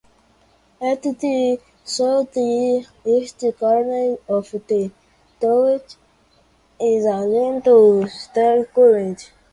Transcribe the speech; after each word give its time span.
At 0.81 1.03
the 1.03 1.59
south 1.83 2.35
east 2.35 3.43
corner 3.59 4.17
of 4.27 4.49
the 4.49 4.91
tower 5.39 5.79
is 6.79 7.05
a 7.05 7.19
lean-to 7.23 8.07
stair 8.07 8.65
turret. 8.73 9.31